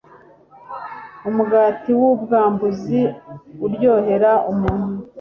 [1.29, 3.01] umugati w'ubwambuzi
[3.65, 4.93] uryohera umuntu